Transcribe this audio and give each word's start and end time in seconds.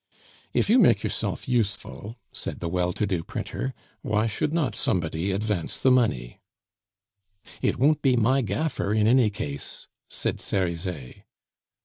"If 0.51 0.67
you 0.67 0.79
make 0.79 1.03
yourself 1.03 1.47
useful," 1.47 2.15
said 2.31 2.59
the 2.59 2.67
well 2.67 2.91
to 2.91 3.05
do 3.05 3.23
printer, 3.23 3.75
"why 4.01 4.25
should 4.25 4.51
not 4.51 4.75
somebody 4.75 5.29
advance 5.31 5.79
the 5.79 5.91
money?" 5.91 6.39
"It 7.61 7.77
won't 7.77 8.01
be 8.01 8.15
my 8.15 8.41
gaffer 8.41 8.95
in 8.95 9.05
any 9.05 9.29
case!" 9.29 9.85
said 10.09 10.41
Cerizet. 10.41 11.25